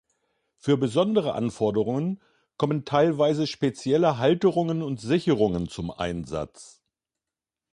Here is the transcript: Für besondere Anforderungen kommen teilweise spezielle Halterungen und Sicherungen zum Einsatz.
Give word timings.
Für 0.57 0.77
besondere 0.77 1.33
Anforderungen 1.35 2.19
kommen 2.57 2.85
teilweise 2.85 3.45
spezielle 3.45 4.17
Halterungen 4.17 4.81
und 4.81 4.99
Sicherungen 4.99 5.69
zum 5.69 5.91
Einsatz. 5.91 6.81